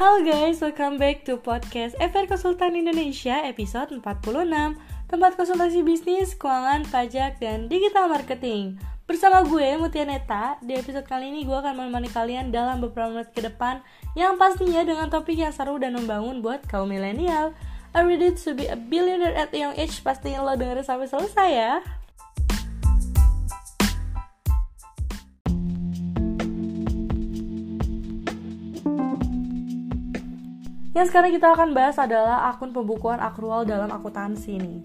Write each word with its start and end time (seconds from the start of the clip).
Halo 0.00 0.24
guys, 0.24 0.64
welcome 0.64 0.96
back 0.96 1.28
to 1.28 1.36
podcast 1.36 1.92
FR 2.00 2.24
Konsultan 2.24 2.72
Indonesia 2.72 3.36
episode 3.44 3.92
46 4.00 4.80
Tempat 5.12 5.36
konsultasi 5.36 5.84
bisnis, 5.84 6.32
keuangan, 6.40 6.88
pajak, 6.88 7.36
dan 7.36 7.68
digital 7.68 8.08
marketing. 8.08 8.80
Bersama 9.04 9.44
gue, 9.44 9.76
Mutia 9.76 10.08
Neta 10.08 10.56
Di 10.64 10.80
episode 10.80 11.04
kali 11.04 11.28
ini 11.28 11.44
gue 11.44 11.52
akan 11.52 11.76
menemani 11.76 12.08
kalian 12.08 12.48
dalam 12.48 12.80
beberapa 12.80 13.12
menit 13.12 13.28
ke 13.36 13.44
depan 13.44 13.84
Yang 14.16 14.40
pastinya 14.40 14.80
dengan 14.88 15.12
topik 15.12 15.36
yang 15.36 15.52
seru 15.52 15.76
dan 15.76 15.92
membangun 15.92 16.40
buat 16.40 16.64
kaum 16.64 16.88
milenial. 16.88 17.52
You 17.92 18.08
ready 18.08 18.32
to 18.32 18.56
be 18.56 18.72
a 18.72 18.80
billionaire 18.80 19.36
at 19.36 19.52
young 19.52 19.76
age? 19.76 20.00
Pastiin 20.00 20.40
lo 20.40 20.56
dengerin 20.56 20.80
sampai 20.80 21.12
selesai 21.12 21.50
ya 21.52 21.84
Yang 31.00 31.16
sekarang 31.16 31.32
kita 31.32 31.48
akan 31.56 31.72
bahas 31.72 31.96
adalah 31.96 32.52
akun 32.52 32.76
pembukuan 32.76 33.24
akrual 33.24 33.64
dalam 33.64 33.88
akuntansi 33.88 34.60
nih. 34.60 34.84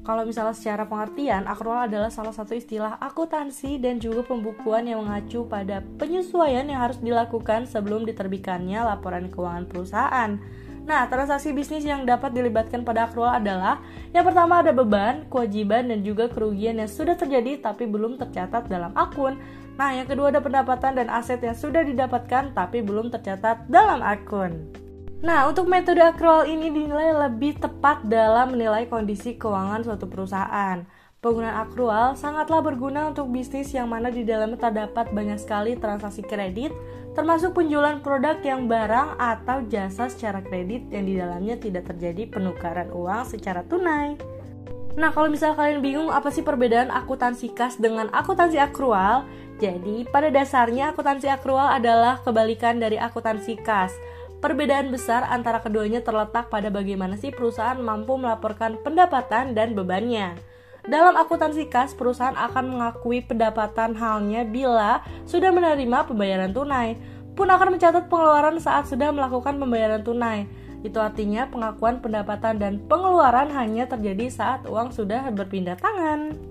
Kalau 0.00 0.24
misalnya 0.24 0.56
secara 0.56 0.88
pengertian, 0.88 1.44
akrual 1.44 1.84
adalah 1.84 2.08
salah 2.08 2.32
satu 2.32 2.56
istilah 2.56 2.96
akuntansi 2.96 3.76
dan 3.76 4.00
juga 4.00 4.24
pembukuan 4.24 4.88
yang 4.88 5.04
mengacu 5.04 5.44
pada 5.44 5.84
penyesuaian 6.00 6.64
yang 6.64 6.80
harus 6.80 6.96
dilakukan 7.04 7.68
sebelum 7.68 8.08
diterbitkannya 8.08 8.80
laporan 8.88 9.28
keuangan 9.28 9.68
perusahaan. 9.68 10.40
Nah, 10.88 11.04
transaksi 11.12 11.52
bisnis 11.52 11.84
yang 11.84 12.08
dapat 12.08 12.32
dilibatkan 12.32 12.80
pada 12.80 13.12
akrual 13.12 13.28
adalah 13.28 13.84
yang 14.16 14.24
pertama 14.24 14.64
ada 14.64 14.72
beban, 14.72 15.28
kewajiban, 15.28 15.92
dan 15.92 16.00
juga 16.00 16.32
kerugian 16.32 16.80
yang 16.80 16.88
sudah 16.88 17.20
terjadi 17.20 17.60
tapi 17.60 17.84
belum 17.84 18.16
tercatat 18.16 18.64
dalam 18.64 18.96
akun. 18.96 19.36
Nah, 19.76 19.92
yang 19.92 20.08
kedua 20.08 20.32
ada 20.32 20.40
pendapatan 20.40 20.96
dan 20.96 21.12
aset 21.12 21.44
yang 21.44 21.52
sudah 21.52 21.84
didapatkan 21.84 22.56
tapi 22.56 22.80
belum 22.80 23.12
tercatat 23.12 23.68
dalam 23.68 24.00
akun. 24.00 24.88
Nah, 25.20 25.52
untuk 25.52 25.68
metode 25.68 26.00
accrual 26.00 26.48
ini 26.48 26.72
dinilai 26.72 27.12
lebih 27.28 27.60
tepat 27.60 28.08
dalam 28.08 28.56
menilai 28.56 28.88
kondisi 28.88 29.36
keuangan 29.36 29.84
suatu 29.84 30.08
perusahaan. 30.08 30.80
Penggunaan 31.20 31.68
accrual 31.68 32.16
sangatlah 32.16 32.64
berguna 32.64 33.12
untuk 33.12 33.28
bisnis 33.28 33.68
yang 33.76 33.92
mana 33.92 34.08
di 34.08 34.24
dalamnya 34.24 34.56
terdapat 34.56 35.12
banyak 35.12 35.36
sekali 35.36 35.76
transaksi 35.76 36.24
kredit, 36.24 36.72
termasuk 37.12 37.52
penjualan 37.52 38.00
produk 38.00 38.40
yang 38.40 38.64
barang 38.64 39.20
atau 39.20 39.60
jasa 39.68 40.08
secara 40.08 40.40
kredit 40.40 40.88
yang 40.88 41.04
di 41.04 41.20
dalamnya 41.20 41.60
tidak 41.60 41.92
terjadi 41.92 42.24
penukaran 42.32 42.88
uang 42.88 43.28
secara 43.28 43.60
tunai. 43.68 44.16
Nah, 44.96 45.12
kalau 45.12 45.28
misalnya 45.28 45.60
kalian 45.60 45.84
bingung 45.84 46.08
apa 46.08 46.32
sih 46.32 46.40
perbedaan 46.40 46.88
akuntansi 46.88 47.52
kas 47.52 47.76
dengan 47.76 48.08
akuntansi 48.16 48.56
akrual, 48.56 49.28
jadi 49.60 50.08
pada 50.08 50.32
dasarnya 50.32 50.96
akuntansi 50.96 51.28
akrual 51.28 51.68
adalah 51.68 52.24
kebalikan 52.24 52.80
dari 52.80 52.96
akuntansi 52.96 53.60
kas. 53.60 53.92
Perbedaan 54.40 54.88
besar 54.88 55.28
antara 55.28 55.60
keduanya 55.60 56.00
terletak 56.00 56.48
pada 56.48 56.72
bagaimana 56.72 57.20
sih 57.20 57.28
perusahaan 57.28 57.76
mampu 57.76 58.16
melaporkan 58.16 58.80
pendapatan 58.80 59.52
dan 59.52 59.76
bebannya. 59.76 60.32
Dalam 60.88 61.12
akuntansi 61.12 61.68
kas, 61.68 61.92
perusahaan 61.92 62.32
akan 62.32 62.72
mengakui 62.72 63.20
pendapatan 63.20 63.92
halnya 64.00 64.48
bila 64.48 65.04
sudah 65.28 65.52
menerima 65.52 66.08
pembayaran 66.08 66.56
tunai, 66.56 66.96
pun 67.36 67.52
akan 67.52 67.76
mencatat 67.76 68.08
pengeluaran 68.08 68.56
saat 68.56 68.88
sudah 68.88 69.12
melakukan 69.12 69.60
pembayaran 69.60 70.00
tunai. 70.00 70.48
Itu 70.80 71.04
artinya 71.04 71.44
pengakuan 71.44 72.00
pendapatan 72.00 72.56
dan 72.56 72.80
pengeluaran 72.88 73.52
hanya 73.52 73.84
terjadi 73.92 74.32
saat 74.32 74.64
uang 74.64 74.96
sudah 74.96 75.28
berpindah 75.36 75.76
tangan. 75.76 76.49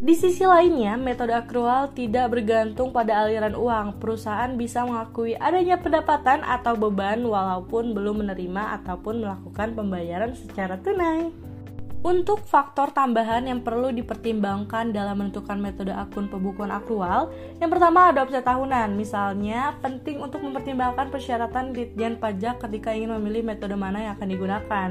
Di 0.00 0.16
sisi 0.16 0.48
lainnya, 0.48 0.96
metode 0.96 1.36
akrual 1.36 1.92
tidak 1.92 2.32
bergantung 2.32 2.88
pada 2.88 3.20
aliran 3.20 3.52
uang. 3.52 4.00
Perusahaan 4.00 4.48
bisa 4.56 4.88
mengakui 4.88 5.36
adanya 5.36 5.76
pendapatan 5.76 6.40
atau 6.40 6.72
beban 6.72 7.20
walaupun 7.20 7.92
belum 7.92 8.24
menerima 8.24 8.80
ataupun 8.80 9.20
melakukan 9.20 9.76
pembayaran 9.76 10.32
secara 10.32 10.80
tunai. 10.80 11.28
Untuk 12.00 12.40
faktor 12.48 12.96
tambahan 12.96 13.44
yang 13.44 13.60
perlu 13.60 13.92
dipertimbangkan 13.92 14.88
dalam 14.88 15.20
menentukan 15.20 15.60
metode 15.60 15.92
akun 15.92 16.32
pembukuan 16.32 16.72
akrual, 16.72 17.28
yang 17.60 17.68
pertama 17.68 18.08
ada 18.08 18.24
omset 18.24 18.40
tahunan. 18.40 18.96
Misalnya, 18.96 19.76
penting 19.84 20.16
untuk 20.16 20.40
mempertimbangkan 20.40 21.12
persyaratan 21.12 21.76
ditjen 21.76 22.16
pajak 22.16 22.56
ketika 22.56 22.96
ingin 22.96 23.12
memilih 23.20 23.44
metode 23.44 23.76
mana 23.76 24.00
yang 24.00 24.12
akan 24.16 24.32
digunakan. 24.32 24.88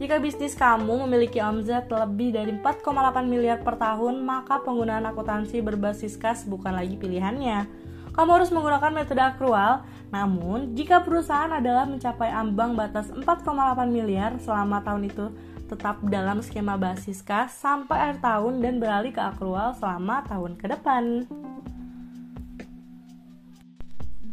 Jika 0.00 0.16
bisnis 0.16 0.56
kamu 0.56 1.04
memiliki 1.04 1.44
omset 1.44 1.84
lebih 1.92 2.32
dari 2.32 2.56
4,8 2.56 3.20
miliar 3.28 3.60
per 3.60 3.76
tahun, 3.76 4.24
maka 4.24 4.64
penggunaan 4.64 5.04
akuntansi 5.04 5.60
berbasis 5.60 6.16
kas 6.16 6.48
bukan 6.48 6.72
lagi 6.72 6.96
pilihannya. 6.96 7.68
Kamu 8.16 8.30
harus 8.32 8.48
menggunakan 8.48 8.96
metode 8.96 9.20
akrual, 9.20 9.84
namun 10.08 10.72
jika 10.72 11.04
perusahaan 11.04 11.52
adalah 11.52 11.84
mencapai 11.84 12.32
ambang 12.32 12.72
batas 12.72 13.12
4,8 13.12 13.52
miliar 13.92 14.40
selama 14.40 14.80
tahun 14.80 15.04
itu 15.04 15.36
tetap 15.68 16.00
dalam 16.08 16.40
skema 16.40 16.80
basis 16.80 17.20
kas 17.20 17.52
sampai 17.60 18.10
akhir 18.10 18.24
tahun 18.24 18.64
dan 18.64 18.80
beralih 18.80 19.12
ke 19.12 19.20
akrual 19.20 19.76
selama 19.76 20.24
tahun 20.24 20.56
ke 20.56 20.80
depan. 20.80 21.28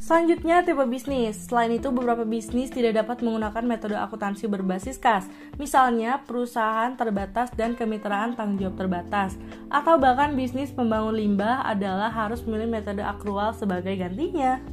Selanjutnya, 0.07 0.63
tipe 0.63 0.87
bisnis. 0.87 1.51
Selain 1.51 1.67
itu, 1.67 1.91
beberapa 1.91 2.23
bisnis 2.23 2.71
tidak 2.71 3.03
dapat 3.03 3.19
menggunakan 3.27 3.59
metode 3.67 3.99
akuntansi 3.99 4.47
berbasis 4.47 4.95
kas. 4.95 5.27
Misalnya, 5.59 6.23
perusahaan 6.23 6.95
terbatas 6.95 7.51
dan 7.59 7.75
kemitraan 7.75 8.31
tanggung 8.31 8.55
jawab 8.55 8.79
terbatas. 8.79 9.35
Atau 9.67 9.99
bahkan 9.99 10.31
bisnis 10.31 10.71
pembangun 10.71 11.11
limbah 11.11 11.59
adalah 11.67 12.07
harus 12.07 12.39
memilih 12.47 12.79
metode 12.79 13.03
akrual 13.03 13.51
sebagai 13.51 13.99
gantinya. 13.99 14.63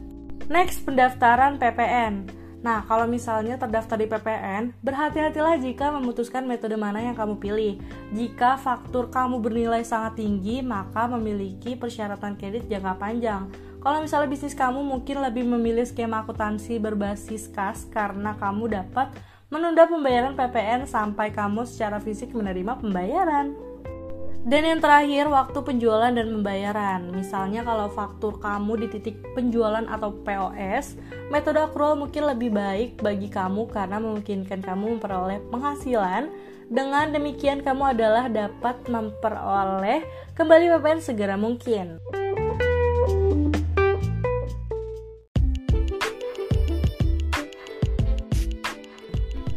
Next, 0.46 0.86
pendaftaran 0.86 1.58
PPN. 1.58 2.30
Nah, 2.62 2.86
kalau 2.86 3.04
misalnya 3.04 3.58
terdaftar 3.58 4.00
di 4.00 4.08
PPN, 4.08 4.72
berhati-hatilah 4.86 5.60
jika 5.60 5.92
memutuskan 5.92 6.48
metode 6.48 6.78
mana 6.80 7.02
yang 7.02 7.12
kamu 7.12 7.36
pilih. 7.36 7.76
Jika 8.14 8.56
faktur 8.56 9.10
kamu 9.10 9.42
bernilai 9.42 9.82
sangat 9.82 10.22
tinggi, 10.22 10.64
maka 10.64 11.10
memiliki 11.10 11.76
persyaratan 11.76 12.40
kredit 12.40 12.70
jangka 12.70 12.96
panjang. 12.96 13.50
Kalau 13.84 14.00
misalnya 14.00 14.32
bisnis 14.32 14.56
kamu 14.56 14.80
mungkin 14.80 15.20
lebih 15.20 15.44
memilih 15.44 15.84
skema 15.84 16.24
akuntansi 16.24 16.80
berbasis 16.80 17.52
kas 17.52 17.84
karena 17.92 18.32
kamu 18.40 18.72
dapat 18.72 19.12
menunda 19.52 19.84
pembayaran 19.84 20.32
PPN 20.32 20.88
sampai 20.88 21.28
kamu 21.28 21.68
secara 21.68 22.00
fisik 22.00 22.32
menerima 22.32 22.80
pembayaran. 22.80 23.52
Dan 24.44 24.64
yang 24.64 24.80
terakhir, 24.80 25.28
waktu 25.28 25.56
penjualan 25.60 26.12
dan 26.12 26.28
pembayaran. 26.32 27.12
Misalnya 27.12 27.64
kalau 27.64 27.92
faktur 27.92 28.40
kamu 28.40 28.84
di 28.84 28.86
titik 28.92 29.16
penjualan 29.36 29.84
atau 29.88 30.16
POS, 30.20 30.96
metode 31.28 31.60
accrual 31.60 31.96
mungkin 31.96 32.28
lebih 32.28 32.56
baik 32.56 33.00
bagi 33.04 33.28
kamu 33.28 33.68
karena 33.68 34.00
memungkinkan 34.00 34.64
kamu 34.64 34.96
memperoleh 34.96 35.44
penghasilan. 35.48 36.32
Dengan 36.72 37.12
demikian 37.12 37.60
kamu 37.60 37.96
adalah 37.96 38.32
dapat 38.32 38.80
memperoleh 38.88 40.04
kembali 40.36 40.76
PPN 40.76 41.00
segera 41.04 41.36
mungkin. 41.36 42.00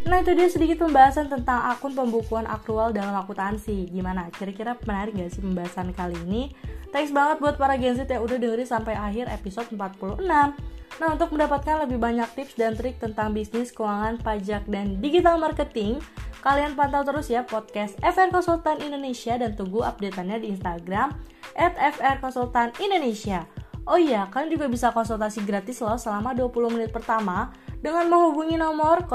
Nah 0.07 0.23
itu 0.23 0.31
dia 0.31 0.47
sedikit 0.47 0.87
pembahasan 0.87 1.27
tentang 1.27 1.67
akun 1.67 1.91
pembukuan 1.91 2.47
aktual 2.47 2.95
dalam 2.95 3.11
akuntansi 3.11 3.91
Gimana? 3.91 4.31
Kira-kira 4.31 4.79
menarik 4.87 5.19
gak 5.19 5.35
sih 5.35 5.43
pembahasan 5.43 5.91
kali 5.91 6.15
ini? 6.23 6.55
Thanks 6.95 7.11
banget 7.11 7.43
buat 7.43 7.59
para 7.59 7.75
Gen 7.75 7.99
Z 7.99 8.07
yang 8.07 8.23
udah 8.23 8.39
dengerin 8.39 8.63
sampai 8.63 8.95
akhir 8.95 9.27
episode 9.27 9.67
46 9.75 10.23
Nah 10.97 11.07
untuk 11.11 11.35
mendapatkan 11.35 11.83
lebih 11.83 11.99
banyak 11.99 12.23
tips 12.39 12.55
dan 12.55 12.79
trik 12.79 13.03
tentang 13.03 13.35
bisnis, 13.35 13.75
keuangan, 13.75 14.15
pajak, 14.23 14.63
dan 14.71 14.95
digital 15.03 15.35
marketing 15.35 15.99
Kalian 16.39 16.79
pantau 16.79 17.03
terus 17.03 17.27
ya 17.27 17.43
podcast 17.43 17.99
FR 17.99 18.31
Konsultan 18.31 18.79
Indonesia 18.79 19.35
dan 19.35 19.59
tunggu 19.59 19.83
updateannya 19.83 20.47
di 20.47 20.55
Instagram 20.55 21.11
at 21.59 22.23
Konsultan 22.23 22.71
Indonesia 22.79 23.43
Oh 23.87 23.95
iya, 23.95 24.27
kalian 24.27 24.51
juga 24.51 24.67
bisa 24.67 24.91
konsultasi 24.91 25.47
gratis 25.47 25.79
loh 25.79 25.95
selama 25.95 26.35
20 26.35 26.75
menit 26.75 26.91
pertama 26.91 27.55
dengan 27.79 28.11
menghubungi 28.11 28.59
nomor 28.59 29.07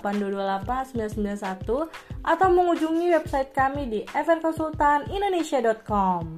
0813-8228-991 0.00 2.24
atau 2.24 2.48
mengunjungi 2.48 3.12
website 3.12 3.52
kami 3.52 3.92
di 3.92 4.00
fnkonsultanindonesia.com. 4.08 6.32